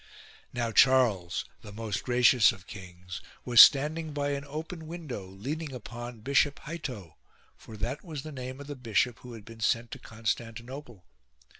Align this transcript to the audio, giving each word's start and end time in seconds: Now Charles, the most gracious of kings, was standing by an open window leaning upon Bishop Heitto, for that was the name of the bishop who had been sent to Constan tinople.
Now 0.51 0.71
Charles, 0.71 1.45
the 1.61 1.71
most 1.71 2.01
gracious 2.03 2.51
of 2.51 2.65
kings, 2.65 3.21
was 3.45 3.61
standing 3.61 4.13
by 4.13 4.29
an 4.31 4.43
open 4.47 4.87
window 4.87 5.27
leaning 5.27 5.73
upon 5.73 6.21
Bishop 6.21 6.57
Heitto, 6.61 7.17
for 7.55 7.77
that 7.77 8.03
was 8.03 8.23
the 8.23 8.31
name 8.31 8.59
of 8.59 8.65
the 8.65 8.75
bishop 8.75 9.19
who 9.19 9.33
had 9.33 9.45
been 9.45 9.59
sent 9.59 9.91
to 9.91 9.99
Constan 9.99 10.55
tinople. 10.55 11.03